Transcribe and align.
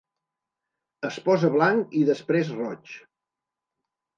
Es 1.09 1.19
posa 1.27 1.51
blanc 1.57 1.93
i 1.99 2.03
després 2.09 2.51
roig. 2.57 2.99